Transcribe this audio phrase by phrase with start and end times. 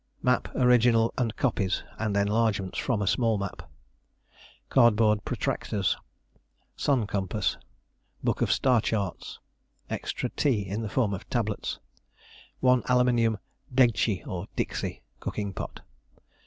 [0.23, 3.69] Map, original and copies; and enlargements from a small map.
[4.67, 5.95] Cardboard protractors.
[6.75, 7.55] "Sun compass."
[8.23, 9.37] Book of star charts.
[9.91, 11.77] Extra tea in the form of tablets.
[12.61, 13.37] 1 aluminium
[13.71, 15.81] "degchie" or "dixie" (cooking pot).